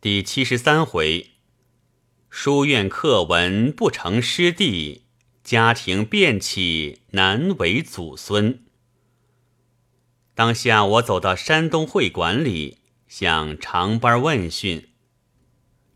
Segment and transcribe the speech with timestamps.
[0.00, 1.30] 第七十三回，
[2.30, 5.02] 书院课文不成师弟，
[5.42, 8.64] 家庭变起难为祖孙。
[10.36, 14.90] 当下我走到山东会馆里，向长班问讯。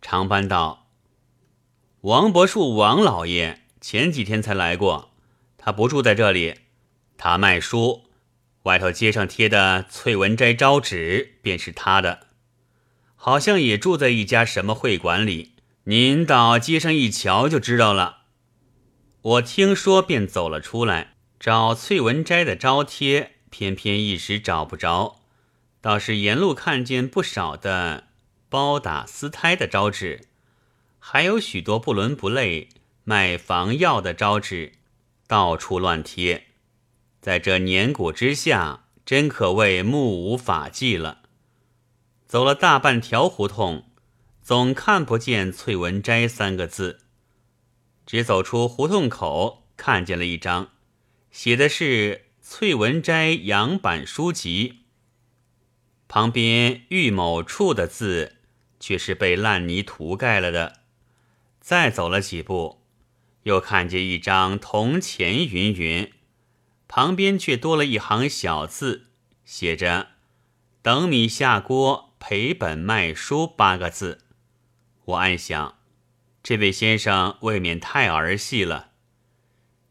[0.01, 0.91] 长班道
[2.03, 5.15] ：“王伯树王老爷前几天才来过，
[5.57, 6.57] 他不住在这里，
[7.17, 8.07] 他卖书，
[8.65, 12.27] 外头街上贴的翠文斋招纸便是他的。”
[13.25, 15.53] 好像也住在一家什么会馆里，
[15.85, 18.23] 您到街上一瞧就知道了。
[19.21, 25.21] 我听说便走了出来，找翠文斋的招贴，偏偏一时找不着，
[25.81, 28.09] 倒是沿路看见不少的
[28.49, 30.27] 包打丝胎的招纸，
[30.99, 32.71] 还有许多不伦不类
[33.05, 34.73] 卖房药的招纸，
[35.29, 36.47] 到处乱贴，
[37.21, 41.22] 在这年谷之下，真可谓目无法纪了。
[42.33, 43.85] 走了大半条胡同，
[44.41, 47.01] 总看不见“翠文斋”三个字。
[48.07, 50.71] 只走出胡同口，看见了一张，
[51.31, 54.87] 写的是“翠文斋洋版书籍”，
[56.09, 58.37] 旁边“玉某处”的字
[58.81, 60.81] 却是被烂泥涂盖了的。
[61.61, 62.81] 再走了几步，
[63.43, 66.11] 又看见一张“铜钱”云云，
[66.89, 69.09] 旁边却多了一行小字，
[69.45, 70.13] 写着
[70.81, 72.09] “等米下锅”。
[72.25, 74.21] 赔本卖书八个字，
[75.07, 75.79] 我暗想，
[76.41, 78.93] 这位先生未免太儿戏了。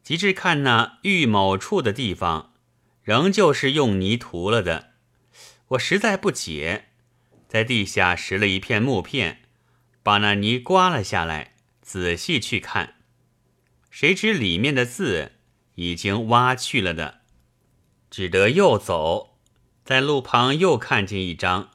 [0.02, 2.54] 及至看那玉某处的地方，
[3.04, 4.94] 仍旧是用泥涂了的，
[5.72, 6.86] 我实在不解，
[7.50, 9.42] 在地下拾了一片木片，
[10.02, 12.96] 把那泥刮了下来，仔细去看，
[13.90, 15.34] 谁知里面的字
[15.76, 17.20] 已经挖去了的，
[18.10, 19.38] 只得又走，
[19.84, 21.72] 在路旁又看见一张。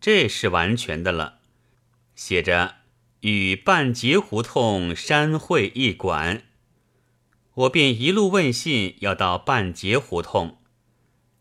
[0.00, 1.40] 这是完全的了，
[2.14, 2.76] 写着
[3.20, 6.44] “与半截胡同山会一馆”，
[7.52, 10.56] 我便一路问信要到半截胡同，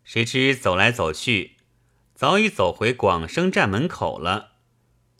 [0.04, 1.56] 谁知走来走去，
[2.14, 4.54] 早已走回广生站门口了。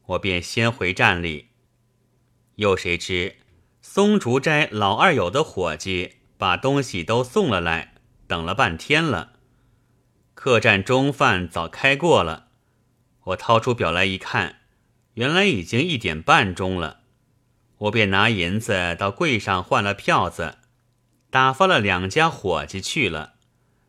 [0.08, 1.48] 我便先回站里，
[2.56, 3.38] 又谁知
[3.82, 7.94] 松竹斋老二友的伙计把东西都送了来，
[8.28, 9.40] 等了半天了，
[10.34, 12.49] 客栈中饭早开过了。
[13.26, 14.62] 我掏出表来一看，
[15.14, 17.02] 原来已经一点半钟了。
[17.78, 20.58] 我便拿银子到柜上换了票子，
[21.30, 23.36] 打发了两家伙计去了，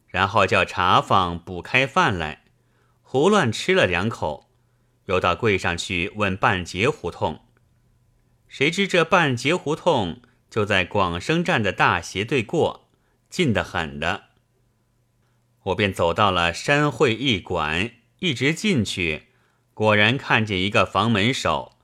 [0.06, 2.44] 然后叫茶坊补开饭来，
[3.02, 4.50] 胡乱吃了两口，
[5.06, 7.41] 又到柜上去问半截胡同。
[8.47, 12.91] 谁知这半截胡同就在广生站的大斜对过，
[13.28, 14.24] 近得很的。
[15.64, 17.92] 我便走到了山会驿馆。
[18.20, 19.28] 一直进去，
[19.75, 21.78] 果然看见一个房门手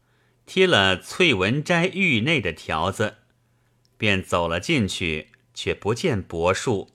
[0.44, 3.16] 贴了“翠文斋狱内”的条子，
[3.96, 6.90] 便走了进去，却不见柏树，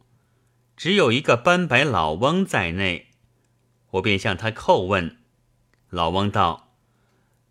[0.78, 3.08] 只有一个斑白老翁在内。
[3.92, 5.18] 我便向他叩问，
[5.90, 6.76] 老翁道：“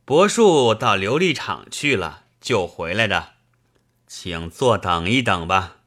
[0.07, 3.35] 柏树到琉璃厂去了，就回来的，
[4.07, 5.79] 请坐等一等吧。”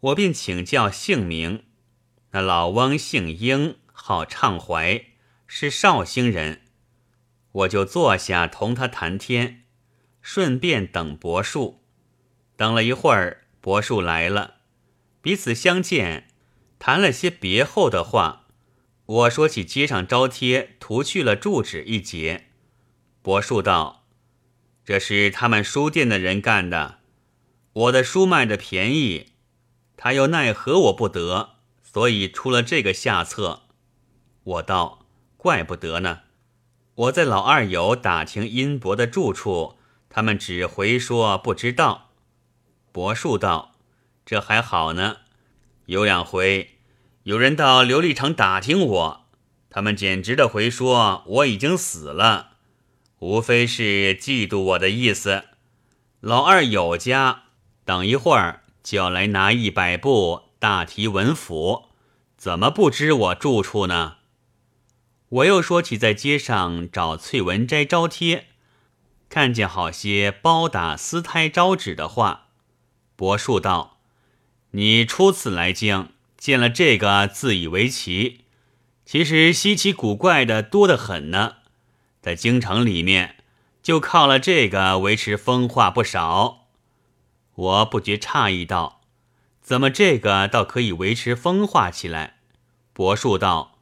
[0.00, 1.62] 我便请教姓名，
[2.32, 3.76] 那老翁姓英。
[3.96, 5.02] 号畅怀，
[5.46, 6.62] 是绍兴人，
[7.52, 9.62] 我就坐下同他谈天，
[10.20, 11.82] 顺便等柏树。
[12.56, 14.56] 等了一会儿，柏树来了，
[15.22, 16.28] 彼此相见，
[16.78, 18.46] 谈了些别后的话。
[19.06, 22.48] 我说起街上招贴涂去了住址一节，
[23.22, 24.06] 柏树道
[24.84, 26.98] ：“这是他们书店的人干的，
[27.72, 29.34] 我的书卖的便宜，
[29.96, 33.62] 他又奈何我不得，所以出了这个下策。”
[34.44, 35.06] 我道
[35.38, 36.20] ：“怪不得呢！
[36.96, 39.76] 我在老二友打听殷伯的住处，
[40.10, 42.10] 他们只回说不知道。”
[42.92, 43.72] 伯树道
[44.24, 45.16] ：“这还好呢。
[45.86, 46.76] 有两回，
[47.24, 49.26] 有人到琉璃厂打听我，
[49.70, 52.52] 他们简直的回说我已经死了，
[53.18, 55.44] 无非是嫉妒我的意思。
[56.20, 57.44] 老二友家
[57.84, 61.86] 等一会儿就要来拿一百部大提文府，
[62.36, 64.18] 怎么不知我住处呢？”
[65.34, 68.46] 我又说起在街上找翠文斋招贴，
[69.28, 72.46] 看见好些包打私胎招纸的话。
[73.16, 73.98] 伯树道
[74.70, 78.44] ：“你初次来京，见了这个自以为奇，
[79.04, 81.56] 其实稀奇古怪的多得很呢。
[82.20, 83.38] 在京城里面，
[83.82, 86.68] 就靠了这个维持风化不少。”
[87.56, 89.00] 我不觉诧异道
[89.60, 92.36] ：“怎么这个倒可以维持风化起来？”
[92.94, 93.73] 伯树道。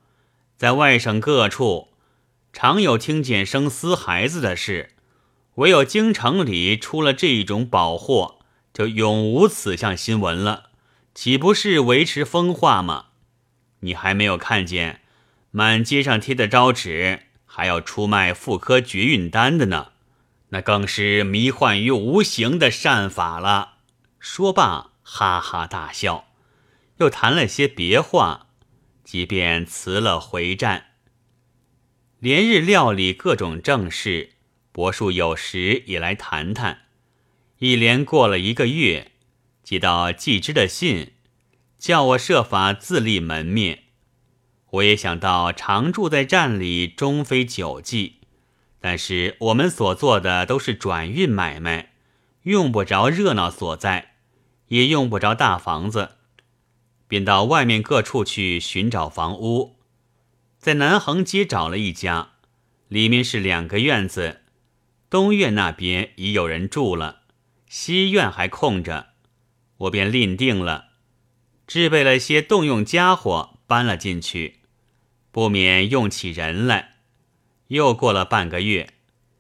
[0.63, 1.89] 在外省各处，
[2.53, 4.91] 常有听见生私孩子的事，
[5.57, 8.39] 唯有京城里出了这种宝货，
[8.73, 10.67] 就永无此项新闻了，
[11.17, 13.07] 岂不是维持风化吗？
[13.81, 15.01] 你还没有看见
[15.51, 19.89] 满街上贴的招纸，还要出卖妇科绝孕丹的呢？
[20.51, 23.79] 那更是迷幻于无形的善法了。
[24.21, 26.27] 说罢，哈哈大笑，
[26.99, 28.47] 又谈了些别话，
[29.13, 30.87] 即便辞了回战。
[32.19, 34.31] 连日料理各种正事，
[34.73, 36.87] 伯叔有时也来谈谈。
[37.59, 39.13] 一连过了一个月，
[39.63, 41.13] 接到季之的信，
[41.79, 43.81] 叫我设法自立门面。
[44.71, 48.21] 我也想到常住在站里，终非久计。
[48.81, 51.93] 但是我们所做的都是转运买卖，
[52.45, 54.15] 用不着热闹所在，
[54.69, 56.13] 也用不着大房子，
[57.13, 59.77] 便到外面各处去寻找房屋。
[60.59, 62.31] 在南横街找了一家，
[62.89, 64.41] 里面是两个院子，
[65.11, 67.25] 东院那边已有人住了，
[67.69, 69.09] 西院还空着，
[69.77, 70.87] 我便另定了，
[71.67, 74.61] 置备了些动用家伙，搬了进去，
[75.31, 76.95] 不免用起人来。
[77.67, 78.89] 又过了半个月，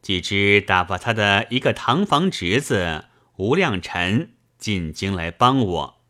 [0.02, 6.01] 几只打发他的一个堂房侄子吴亮臣进京来帮我，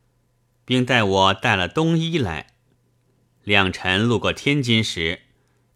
[0.64, 2.48] 并带我带了冬衣来。
[3.42, 5.22] 两臣路过天津时，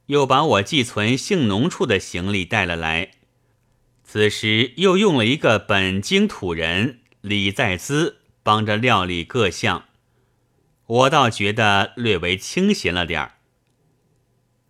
[0.07, 3.11] 又把我寄存姓农处的行李带了来。
[4.05, 9.87] 此时又用了一个本京土人李在兹帮着料理各项，
[10.87, 13.33] 我倒觉得略为清闲了点儿。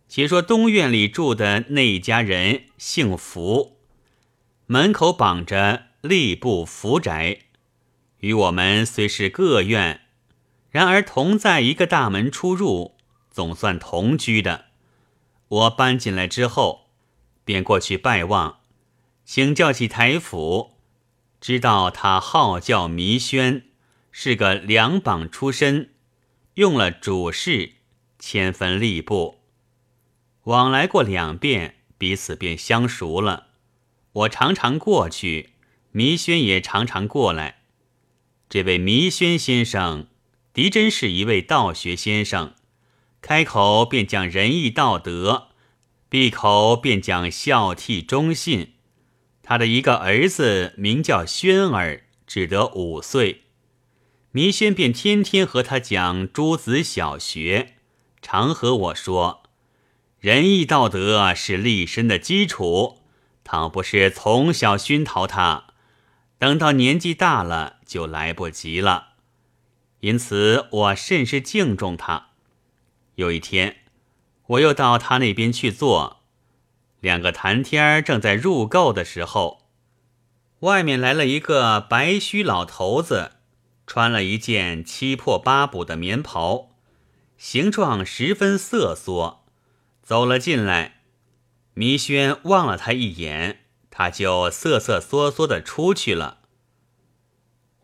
[0.09, 3.77] 且说东院里住的那一家人姓福，
[4.65, 7.41] 门口绑着吏部福宅，
[8.21, 10.06] 与我们虽是各院。
[10.77, 12.97] 然而同在一个大门出入，
[13.31, 14.67] 总算同居的。
[15.49, 16.91] 我搬进来之后，
[17.47, 18.59] 便过去拜望，
[19.25, 20.73] 请教起台府，
[21.41, 23.63] 知道他号叫弥轩，
[24.13, 25.95] 是个两榜出身，
[26.57, 27.77] 用了主事，
[28.19, 29.39] 迁分吏部，
[30.43, 33.47] 往来过两遍，彼此便相熟了。
[34.13, 35.55] 我常常过去，
[35.93, 37.61] 弥轩也常常过来。
[38.51, 40.09] 这位弥轩先生。
[40.57, 42.55] 狄真是一位道学先生，
[43.21, 45.49] 开口便讲仁义道德，
[46.09, 48.73] 闭口便讲孝悌忠信。
[49.43, 53.43] 他的一个儿子名叫轩儿，只得五岁，
[54.31, 57.75] 弥轩便天天和他讲诸子小学，
[58.23, 59.43] 常和我说：
[60.19, 63.03] 仁义道德是立身的基础，
[63.45, 65.67] 倘不是从小熏陶他，
[66.39, 69.16] 等到年纪大了就来不及了。
[70.01, 72.29] 因此，我甚是敬重他。
[73.17, 73.77] 有一天，
[74.47, 76.23] 我又到他那边去坐，
[77.01, 79.67] 两个谈天儿正在入垢的时候，
[80.61, 83.33] 外面来了一个白须老头子，
[83.87, 86.71] 穿了一件七破八补的棉袍，
[87.39, 89.45] 形状十分瑟缩，
[90.03, 91.01] 走了进来。
[91.75, 96.41] 弥轩望了他一眼，他就瑟瑟缩缩的出去了。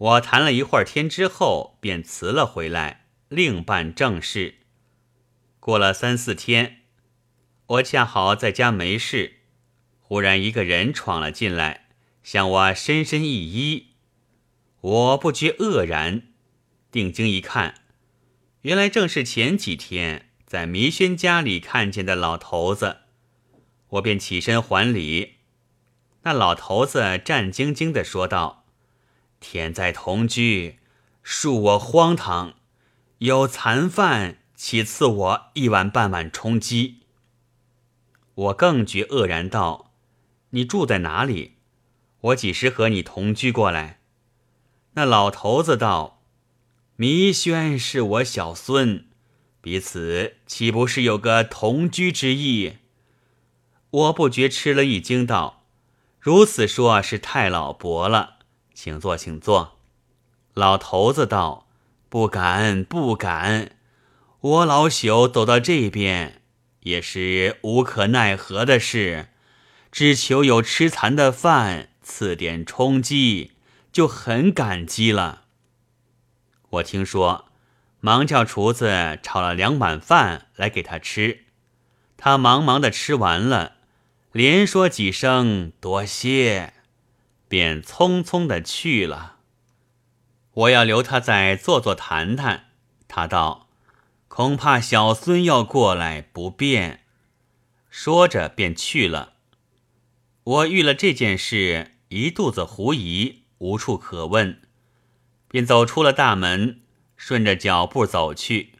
[0.02, 4.56] 我谈了一会儿天之后，便辞了回来，另办正事。
[5.60, 6.80] 过了三四天，
[7.66, 9.42] 我恰好在家没事，
[10.00, 11.90] 忽然一个人闯了进来，
[12.24, 13.84] 向我深深一揖，
[14.80, 16.22] 我不觉愕然，
[16.90, 17.76] 定睛一看，
[18.62, 23.02] 原来正是前几天在弥轩家里看见的老头子，
[23.90, 25.34] 我便起身还礼。
[26.22, 28.61] 那老头子战兢兢地说道。
[29.42, 30.78] 天在同居，
[31.22, 32.54] 恕我荒唐。
[33.18, 37.00] 有残饭，岂赐我一碗半碗充饥？
[38.34, 39.92] 我更觉愕然，道
[40.50, 41.56] ：“你住在哪里？
[42.20, 44.00] 我几时和你同居过来？”
[44.94, 46.22] 那老头子道
[46.96, 49.06] ：“弥轩是我小孙，
[49.60, 52.78] 彼此岂不是有个同居之意？”
[53.90, 55.64] 我不觉吃了一惊，道
[56.18, 58.31] ：“如此说，是太老伯了。”
[58.74, 59.78] 请坐，请坐。
[60.54, 61.66] 老头子道
[62.08, 63.76] ：“不敢，不敢。
[64.40, 66.42] 我老朽走到这边，
[66.80, 69.28] 也是无可奈何的事。
[69.90, 73.52] 只求有吃残的饭，赐点充饥，
[73.92, 75.44] 就很感激了。”
[76.70, 77.46] 我听说，
[78.00, 81.44] 忙叫厨子炒了两碗饭来给他吃。
[82.16, 83.76] 他忙忙的吃完了，
[84.32, 86.72] 连说几声多谢。
[87.52, 89.36] 便匆匆的去了。
[90.52, 92.70] 我要留他再坐坐谈谈。
[93.06, 93.68] 他道
[94.26, 97.04] ：“恐怕小孙要过来不便。”
[97.90, 99.34] 说着便去了。
[100.44, 104.62] 我遇了这件事，一肚子狐疑，无处可问，
[105.48, 106.80] 便走出了大门，
[107.18, 108.76] 顺着脚步走去，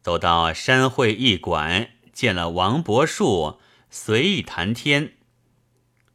[0.00, 3.58] 走到山会驿馆，见了王伯树，
[3.90, 5.14] 随意谈天。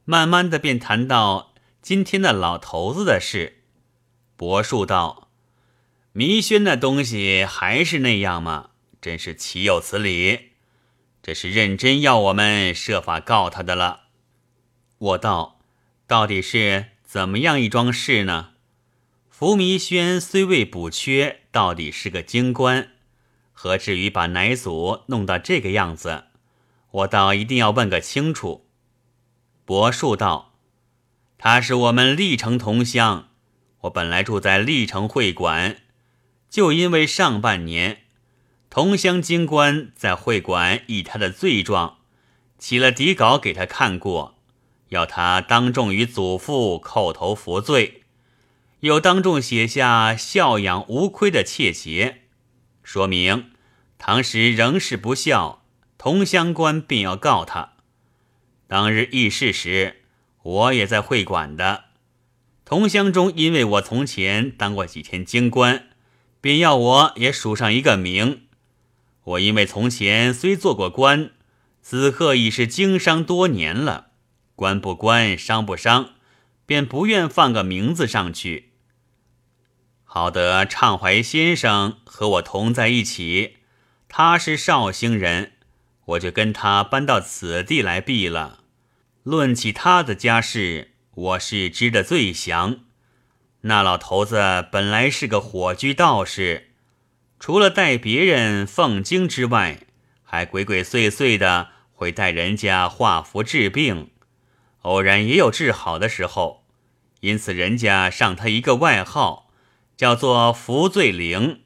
[0.05, 1.48] 慢慢的便谈到
[1.89, 3.63] 今天的老头子的事。
[4.37, 5.31] 伯树道
[6.13, 8.69] ：“迷轩那东西还是那样吗？
[9.01, 10.51] 真是岂有此理！
[11.23, 14.01] 这是认真要我们设法告他的了。”
[14.99, 15.61] 我道
[16.05, 18.51] ：“到底是怎么样一桩事呢？”
[19.27, 22.91] 伏迷轩虽未补缺，到底是个京官，
[23.51, 26.25] 何至于把奶祖弄到这个样子？
[26.91, 28.67] 我倒一定要问个清楚。
[29.65, 30.48] 伯树道
[31.41, 33.29] ：“他是我们历城同乡，
[33.81, 35.77] 我本来住在历城会馆，
[36.49, 38.01] 就因为上半年
[38.69, 41.99] 同乡京官在会馆以他的罪状
[42.57, 44.35] 起了底稿给他看过。”
[44.89, 48.01] 要他当众与祖父叩头服罪，
[48.79, 52.23] 又当众写下孝养无亏的切节，
[52.81, 53.51] 说明
[53.99, 55.63] 唐时仍是不孝，
[55.99, 57.73] 同乡官便要告他。
[58.67, 59.98] 当日议事时，
[60.41, 61.85] 我也在会馆的。
[62.65, 65.89] 同乡中因为我从前当过几天京官，
[66.39, 68.43] 便要我也署上一个名。
[69.23, 71.31] 我因为从前虽做过官，
[71.81, 74.07] 此刻已是经商多年了。
[74.55, 76.11] 官不官，商不商，
[76.65, 78.73] 便不愿放个名字上去。
[80.03, 83.57] 好得畅怀先生和我同在一起，
[84.07, 85.53] 他是绍兴人，
[86.05, 88.58] 我就跟他搬到此地来避了。
[89.23, 92.79] 论起他的家事，我是知得最详。
[93.61, 96.69] 那老头子本来是个火居道士，
[97.37, 99.81] 除了带别人奉经之外，
[100.23, 104.11] 还鬼鬼祟祟的会带人家画符治病。
[104.83, 106.65] 偶然也有治好的时候，
[107.19, 109.51] 因此人家上他一个外号，
[109.97, 111.63] 叫做“福罪灵”。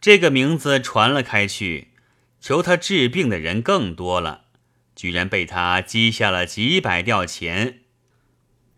[0.00, 1.88] 这个名字传了开去，
[2.40, 4.44] 求他治病的人更多了，
[4.98, 7.82] 居然被他积下了几百吊钱。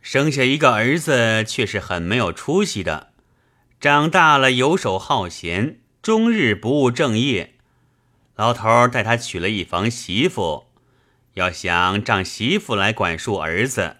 [0.02, 3.14] 生下一个儿子，却是很没有出息的，
[3.80, 7.54] 长大了游手好闲，终日不务正业。
[8.36, 10.66] 老头带他娶了一房媳妇。
[11.34, 13.96] 要想仗媳妇来管束儿子，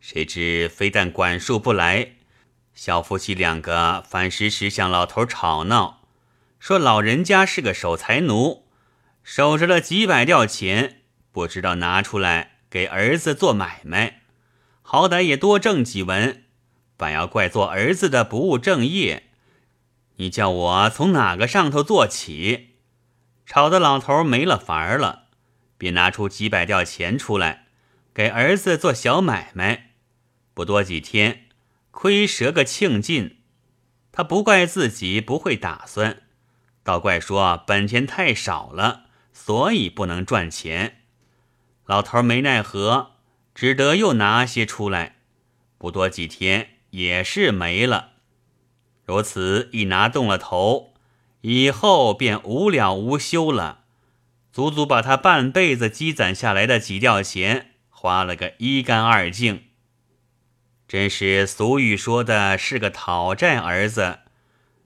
[0.00, 2.12] 谁知非但管束不来，
[2.72, 6.02] 小夫妻两个反时时向老头吵闹，
[6.60, 8.68] 说老人家是个守财奴，
[9.24, 10.97] 守着了几百吊钱，
[11.38, 14.22] 不知道拿出来给儿子做买卖，
[14.82, 16.42] 好歹也多挣几文，
[16.96, 19.28] 反要怪做儿子的不务正业。
[20.16, 22.78] 你叫我从哪个上头做起？
[23.46, 25.26] 吵得老头没了法儿了。
[25.76, 27.66] 便拿出几百吊钱出来，
[28.12, 29.92] 给儿子做小买卖。
[30.54, 31.44] 不多几天，
[31.92, 33.38] 亏折个庆尽。
[34.10, 36.22] 他不怪自己不会打算，
[36.82, 40.96] 倒怪说本钱太少了，所以不能赚钱。
[41.88, 43.12] 老头没奈何，
[43.54, 45.16] 只得又拿些出来。
[45.78, 48.10] 不多几天，也是没了。
[49.06, 50.92] 如此一拿动了头，
[51.40, 53.84] 以后便无了无休了。
[54.52, 59.62] 足足把他半辈子积攒下来的几吊钱花了个一干二净，
[60.86, 64.18] 真是俗语说的是个讨债儿子，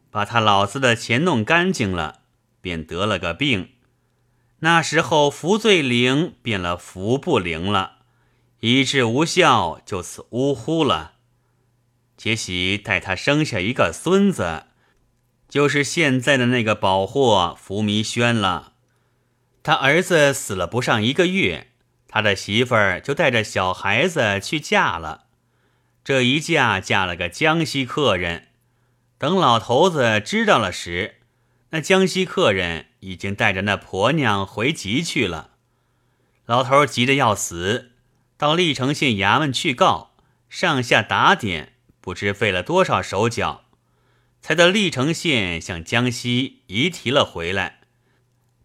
[0.09, 2.21] 把他老子的钱弄干净了，
[2.61, 3.72] 便得了个病。
[4.65, 7.97] 那时候福最灵变了福不灵了，
[8.61, 11.15] 医治无效，就此呜呼了。
[12.17, 14.67] 杰喜待他生下一个孙子，
[15.49, 18.75] 就是现在的那个宝货福弥轩了。
[19.65, 21.73] 他儿子死了不上一个月，
[22.07, 25.25] 他的媳妇儿就带着小孩子去嫁了。
[26.05, 28.47] 这一嫁嫁了个江西客人。
[29.19, 31.17] 等老头子知道了时，
[31.71, 35.51] 那江西客人已经带着那婆娘回籍去了。
[36.47, 37.93] 老头急得要死，
[38.37, 40.15] 到历城县衙门去告，
[40.49, 43.65] 上下打点，不知费了多少手脚，
[44.41, 47.81] 才到历城县向江西移提了回来。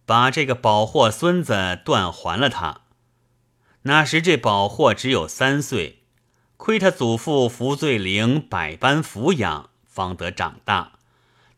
[0.04, 2.82] 把这个宝货孙子断还了他。
[3.82, 6.02] 那时这宝货只有三岁，
[6.56, 10.92] 亏他祖父福罪灵百般抚养，方得长大。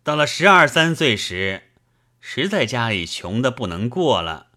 [0.02, 1.69] 到了十二三岁时，
[2.20, 4.48] 实在家里穷的不能过了，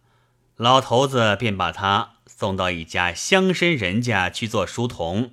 [0.55, 5.32] 老头子便把他送到一家乡绅人家去做书童。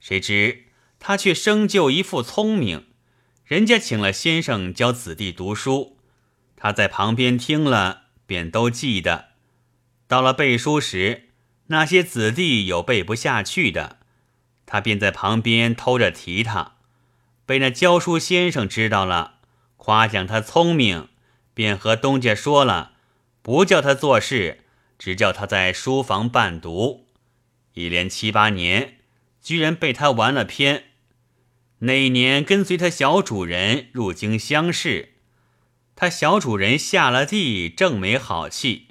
[0.00, 0.66] 谁知
[0.98, 2.86] 他却生就一副聪明，
[3.44, 5.98] 人家请了先生教子弟读书。
[6.56, 9.30] 他在旁边听了，便都记得。
[10.06, 11.30] 到了背书时，
[11.66, 13.98] 那些子弟有背不下去的，
[14.64, 16.76] 他便在旁边偷着提他。
[17.44, 19.40] 被那教书先生知道了，
[19.76, 21.08] 夸奖他聪明，
[21.54, 22.92] 便和东家说了，
[23.42, 24.64] 不叫他做事，
[24.98, 27.06] 只叫他在书房伴读。
[27.74, 28.98] 一连七八年，
[29.40, 30.84] 居然被他玩了偏。
[31.80, 35.14] 那一年跟随他小主人入京乡试，
[35.96, 38.88] 他小主人下了地，正没好气。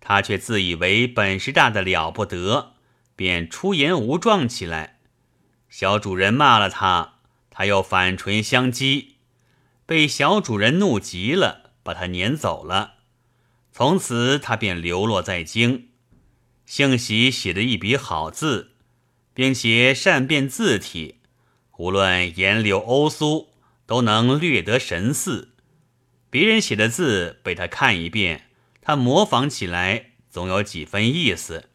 [0.00, 2.74] 他却自以为本事大的了不得，
[3.16, 5.00] 便出言无状起来。
[5.68, 7.14] 小主人骂了他，
[7.50, 9.08] 他又反唇相讥，
[9.84, 12.96] 被小主人怒极了，把他撵走了。
[13.72, 15.88] 从此他便流落在京。
[16.66, 18.72] 幸喜写的一笔好字，
[19.32, 21.20] 并且善变字体，
[21.78, 23.54] 无论颜柳欧苏，
[23.86, 25.54] 都能略得神似。
[26.28, 28.50] 别人写的字被他看一遍。
[28.82, 31.70] 他模仿起来总有几分意思，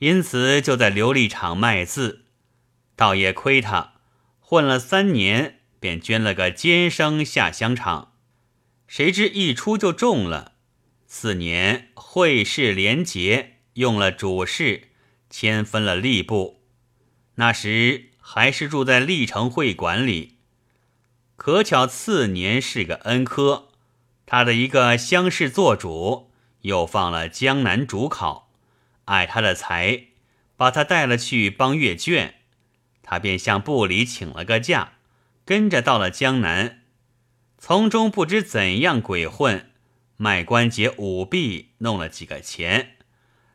[0.00, 2.24] 因此就在琉璃厂卖字，
[2.96, 3.92] 倒也亏他
[4.40, 8.09] 混了三年，便捐了个监生下乡场。
[8.90, 10.54] 谁知一出就中了。
[11.06, 14.88] 次年会试连结，用了主事，
[15.30, 16.64] 迁分了吏部。
[17.36, 20.38] 那时还是住在历城会馆里。
[21.36, 23.68] 可巧次年是个恩科。
[24.26, 26.32] 他的一个乡试做主，
[26.62, 28.50] 又放了江南主考，
[29.04, 30.06] 爱他的才，
[30.56, 32.40] 把他带了去帮阅卷。
[33.04, 34.94] 他便向部里请了个假，
[35.44, 36.79] 跟着到了江南，
[37.60, 39.70] 从中不知怎样鬼混，
[40.16, 42.96] 卖关节舞弊，弄了几个钱。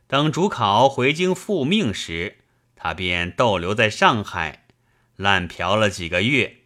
[0.07, 2.37] 等主考回京复命时，
[2.75, 4.67] 他便逗留在上海，
[5.15, 6.57] 滥嫖了几个月，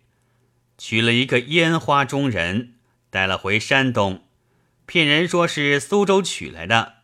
[0.78, 2.74] 娶了一个烟花中人。
[3.10, 4.26] 带了回山东，
[4.86, 6.98] 骗人说是苏州娶来的，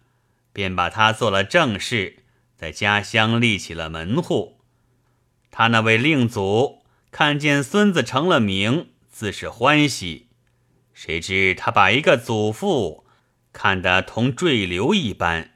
[0.53, 2.17] 便把他做了正室，
[2.55, 4.59] 在家乡立起了门户。
[5.49, 10.24] 他那位令祖看见孙子成了名，自是欢喜。
[10.95, 13.05] 谁知他把一个祖父
[13.53, 15.51] 看得同坠流一般，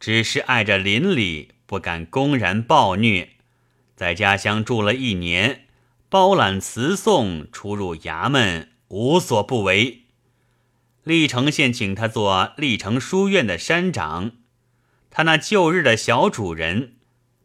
[0.00, 3.30] 只是碍着邻里，不敢公然暴虐。
[3.94, 5.66] 在家乡住了一年，
[6.08, 8.70] 包揽词诵，出入衙门。
[8.88, 10.02] 无所不为。
[11.02, 14.32] 历城县请他做历城书院的山长，
[15.10, 16.94] 他那旧日的小主人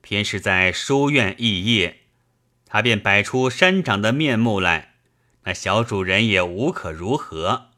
[0.01, 2.01] 偏是在书院肄业，
[2.67, 4.88] 他便摆出山长的面目来，
[5.43, 7.69] 那小主人也无可如何。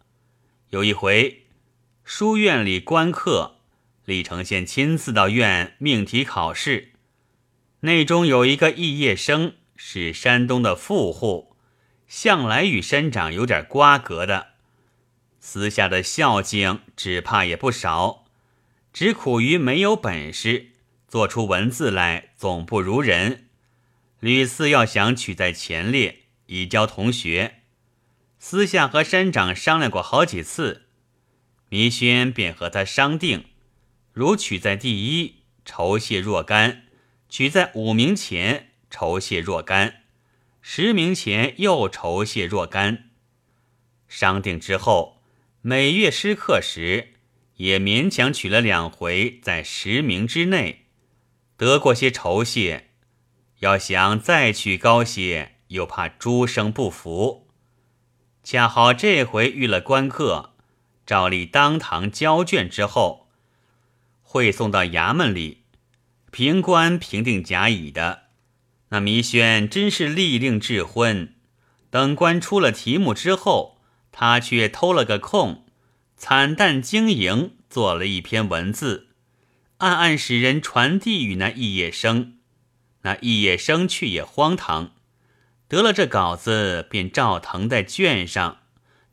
[0.69, 1.43] 有一回，
[2.03, 3.57] 书院里观课，
[4.05, 6.91] 李承宪亲自到院命题考试，
[7.81, 11.55] 内中有一个肄业生是山东的富户。
[12.07, 14.47] 向来与山长有点瓜葛的，
[15.39, 18.25] 私下的孝敬只怕也不少，
[18.91, 20.71] 只苦于没有本事，
[21.07, 23.47] 做出文字来总不如人。
[24.19, 26.20] 屡次要想取在前列，
[26.51, 27.61] 以教同学。
[28.37, 30.87] 私下和山长商量过好几次，
[31.69, 33.45] 弥轩便和他商定：
[34.11, 36.83] 如取在第一，酬谢若干；
[37.29, 40.03] 取在五名前，酬谢若干。
[40.61, 43.09] 十名前又酬谢若干，
[44.09, 45.21] 商定之后，
[45.61, 47.13] 每月施课时
[47.55, 50.87] 也勉强取了两回，在十名之内，
[51.55, 52.89] 得过些酬谢。
[53.59, 57.47] 要想再取高些，又怕诸生不服。
[58.43, 60.53] 恰好这回遇了官客，
[61.05, 63.29] 照例当堂交卷之后，
[64.21, 65.63] 会送到衙门里，
[66.31, 68.23] 评官评定甲乙的。
[68.89, 71.35] 那弥轩真是利令智昏，
[71.89, 73.79] 等官出了题目之后，
[74.11, 75.65] 他却偷了个空，
[76.17, 79.07] 惨淡经营，做了一篇文字，
[79.77, 82.39] 暗暗使人传递与那肄业生。
[83.03, 84.93] 那肄业生却也荒唐，
[85.71, 88.57] 得了这稿子，便照誊在卷上，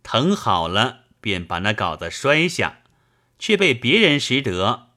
[0.02, 2.80] 誊好了，便把那稿子摔下，
[3.38, 4.88] 却被别人识得，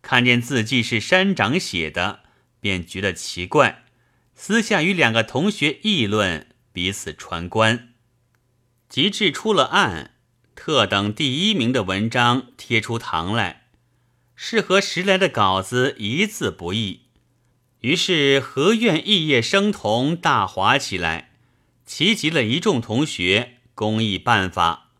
[0.00, 2.20] 看见字迹是山长写的，
[2.58, 3.84] 便觉得奇怪。
[4.34, 7.92] 私下与两个同学议论，彼此传观，
[8.88, 10.14] 及至出了案，
[10.54, 13.66] 特等第一名的文章贴出堂来，
[14.34, 17.09] 是和时来的稿子一字不异。
[17.80, 21.30] 于是何愿异业生同大哗起来，
[21.86, 24.90] 齐集了一众同学公议办法。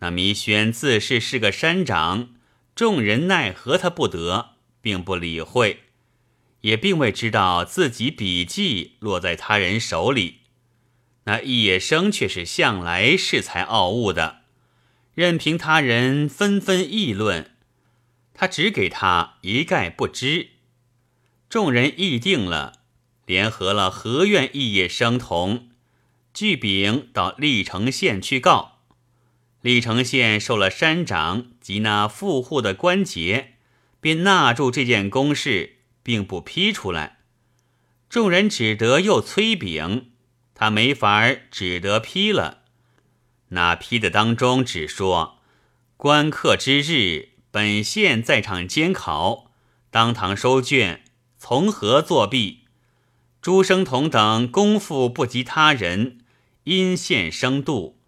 [0.00, 2.30] 那弥轩自是是个山长，
[2.74, 5.84] 众人奈何他不得，并不理会。
[6.60, 10.40] 也并未知道自己笔记落在他人手里，
[11.24, 14.42] 那易野生却是向来恃才傲物的，
[15.14, 17.52] 任凭他人纷纷议论，
[18.34, 20.50] 他只给他一概不知。
[21.50, 22.74] 众人议定了，
[23.26, 25.70] 联合了何院一业生童，
[26.32, 28.78] 聚禀到历城县去告。
[29.60, 33.54] 历城县受了山长及那富户的关节，
[34.00, 37.18] 便纳住这件公事，并不批出来。
[38.08, 40.12] 众人只得又催禀，
[40.54, 42.58] 他没法，只得批了。
[43.48, 45.40] 那批的当中只说，
[45.96, 49.50] 官客之日，本县在场监考，
[49.90, 51.02] 当堂收卷，
[51.42, 52.64] 从何作弊？
[53.40, 56.18] 朱生同等功夫不及他人，
[56.64, 57.98] 因县生度。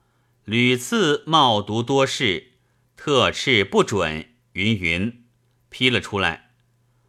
[0.44, 2.52] 屡次冒读多事，
[2.94, 5.24] 特斥不准，云云
[5.70, 6.50] 批了出来。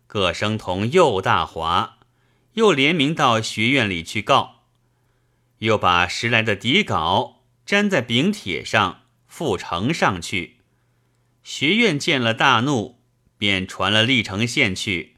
[0.07, 1.97] 各生童又大哗，
[2.53, 4.63] 又联名到学院里去告，
[5.57, 10.59] 又把拾来的底稿粘在饼帖上，复呈上去。
[11.43, 13.01] 学院见了大怒，
[13.38, 15.12] 便传了历城县去，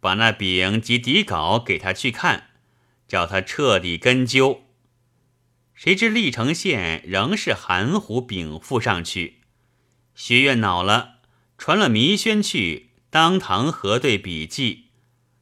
[0.00, 2.50] 把那饼及底稿给他去看，
[3.06, 4.64] 叫他彻底根究。
[5.74, 9.40] 谁知历城县仍是含糊禀赋上去，
[10.14, 11.20] 学院恼了，
[11.56, 14.86] 传了弥宣去当堂核对笔记，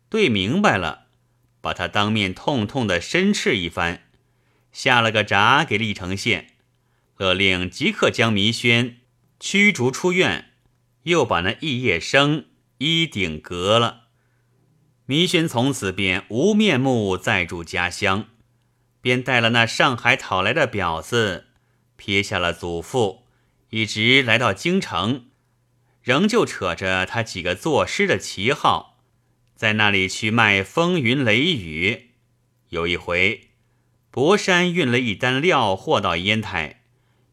[0.08, 1.06] 对明白了，
[1.60, 4.04] 把他当面痛痛的申斥一番，
[4.70, 6.54] 下了个闸给历城县，
[7.16, 8.98] 勒令即刻将弥宣
[9.40, 10.52] 驱逐出院，
[11.02, 12.46] 又把那异业生
[12.78, 14.07] 衣顶革了。
[15.10, 18.26] 弥宣从此便无面目再住家乡。
[19.00, 21.46] 便带了那上海讨来的婊子，
[21.96, 23.24] 撇下了祖父，
[23.70, 25.30] 一直来到京城，
[26.02, 28.98] 仍旧扯着他几个作诗的旗号，
[29.54, 32.10] 在那里去卖风云雷雨。
[32.68, 33.48] 有一回，
[34.10, 36.82] 博山运了一单料货到烟台，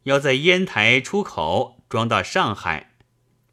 [0.04, 2.92] 要在烟台出口装到上海，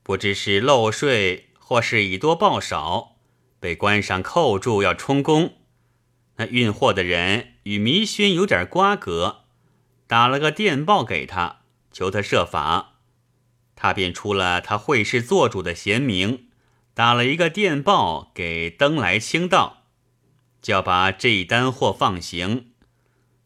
[0.05, 3.12] 不知是漏税或是以多报少，
[3.62, 5.55] 被官上扣住要充公。
[6.35, 9.44] 那运货的人与弥轩有点瓜葛，
[10.09, 11.61] 打了个电报给他，
[11.92, 12.94] 求他设法。
[13.77, 16.48] 他便出了他会试做主的贤名，
[16.92, 19.85] 打了一个电报给登来清道，
[20.61, 22.72] 叫把这一单货放行。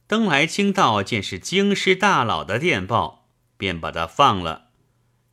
[0.06, 4.70] 登来清道见是京师大佬的电报，便把他放了。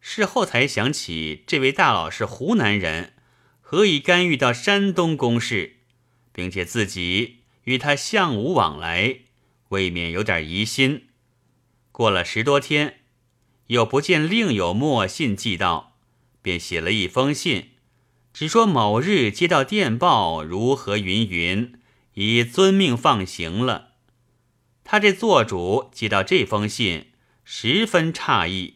[0.02, 3.14] 事后才想起，这位大佬是湖南人，
[3.74, 5.78] 何以干预到山东公事，
[6.32, 7.40] 并且自己。
[7.64, 9.22] 与他相无往来，
[9.70, 11.08] 未免有点疑心。
[11.92, 13.00] 过了十多天，
[13.68, 15.98] 又不见另有墨信寄到，
[16.44, 17.72] 便写了一封信，
[18.32, 21.74] 只说某日接到电报，如何云云，
[22.14, 23.94] 已遵命放行了。
[24.84, 27.08] 他这做主接到这封信，
[27.44, 28.76] 十分诧异，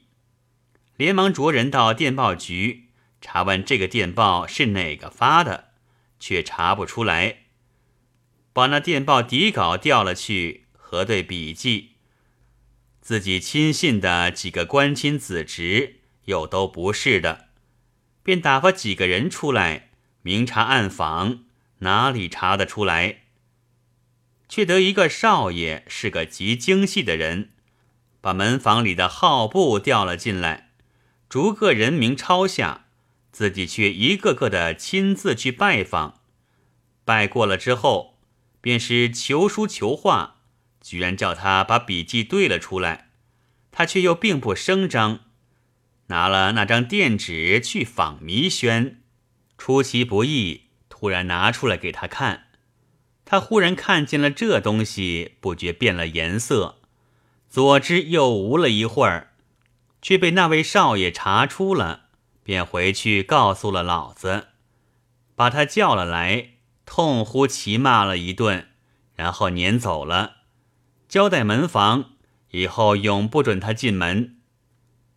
[0.96, 2.87] 连忙着人到电报局
[3.22, 5.72] 查问这个电报是哪个发的，
[6.20, 7.40] 却查不出来。
[8.54, 11.92] 把那电报底稿调了去，核对笔记，
[13.02, 17.50] 自己亲信的几个官亲子侄又都不是的，
[18.24, 19.90] 便打发几个人出来
[20.22, 21.44] 明察暗访，
[21.80, 23.20] 哪里查得出来？
[24.50, 27.52] 却得一个少爷是个极精细的人，
[28.22, 30.72] 把门房里的号簿调了进来，
[31.30, 32.87] 逐个人名抄下，
[33.38, 36.22] 自己却一个个的亲自去拜访，
[37.06, 38.16] 拜过了之后。
[38.62, 40.38] 便是求书求画，
[40.82, 43.12] 居然叫他把笔记对了出来，
[43.72, 45.20] 他却又并不声张，
[46.08, 49.04] 拿了那张电纸去访弥轩，
[49.56, 52.48] 出其不意，突然拿出来给他看，
[53.24, 56.80] 他忽然看见了这东西，不觉变了颜色，
[57.48, 59.34] 左知右无了一会儿，
[60.02, 62.07] 却被那位少爷查出了，
[62.48, 64.48] 便回去告诉了老子，
[65.36, 66.52] 把他叫了来。
[66.86, 68.70] 痛呼其骂了一顿，
[69.16, 70.38] 然后撵走了，
[71.10, 72.12] 交代门房
[72.52, 74.38] 以后永不准他进门。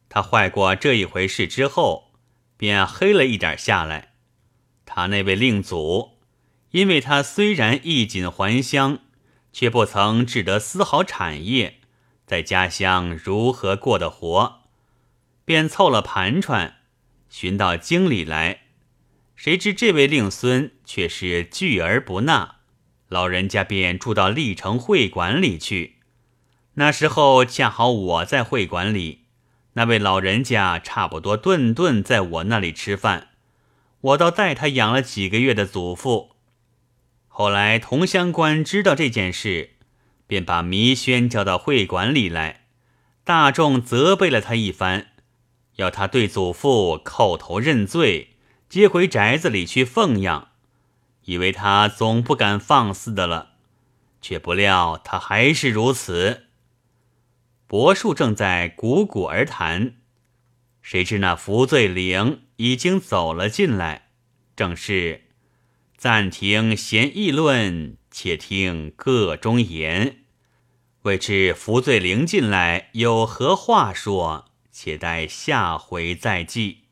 [0.09, 2.11] 他坏过这一回事之后，
[2.57, 4.14] 便黑了一点下来。
[4.85, 6.19] 他那位令祖，
[6.73, 8.99] 因为他虽然衣锦还乡，
[9.53, 11.79] 却不曾置得丝毫产业，
[12.27, 14.62] 在家乡如何过得活，
[15.45, 16.79] 便凑了盘缠，
[17.31, 18.61] 寻到京里来。
[19.35, 22.57] 谁知这位令孙却是拒而不纳，
[23.09, 25.97] 老人家便住到历城会馆里去。
[26.75, 29.25] 那时候恰好我在会馆里，
[29.73, 33.29] 那位老人家差不多顿顿在我那里吃饭，
[34.01, 36.33] 我倒带他养了几个月的祖父。
[37.29, 39.71] 后来同乡官知道这件事，
[40.27, 42.66] 便把弥轩叫到会馆里来，
[43.25, 45.10] 大众责备了他一番，
[45.81, 48.37] 要他对祖父叩头认罪，
[48.69, 50.49] 接回宅子里去奉养，
[51.25, 53.53] 以为他总不敢放肆的了，
[54.21, 56.49] 却不料他还是如此。
[57.66, 59.95] 柏树正在鼓鼓而谈，
[60.83, 64.11] 谁知那福罪灵已经走了进来，
[64.55, 65.29] 正是
[65.97, 70.19] 暂停闲议论，且听个中言。
[71.03, 74.50] 未知福罪灵进来有何话说？
[74.83, 76.89] 且待下回再记。